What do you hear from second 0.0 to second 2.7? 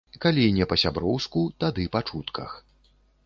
Калі не па-сяброўску, тады па чутках.